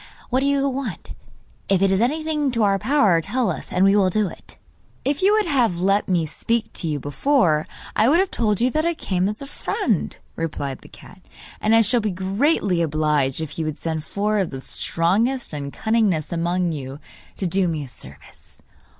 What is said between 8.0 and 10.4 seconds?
would have told you that I come as a friend,'